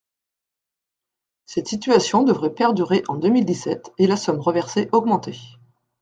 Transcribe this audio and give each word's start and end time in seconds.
Cette 1.45 1.67
situation 1.67 2.23
devrait 2.23 2.55
perdurer 2.55 3.03
en 3.07 3.17
deux 3.17 3.29
mille 3.29 3.45
dix-sept 3.45 3.93
et 3.99 4.07
la 4.07 4.17
somme 4.17 4.39
reversée 4.39 4.89
augmenter. 4.93 5.37